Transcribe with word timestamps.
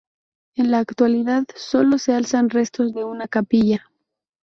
En 0.55 0.71
la 0.71 0.79
actualidad 0.79 1.45
solo 1.55 1.99
se 1.99 2.15
alzan 2.15 2.49
restos 2.49 2.91
de 2.95 3.03
una 3.03 3.27
capilla. 3.27 3.91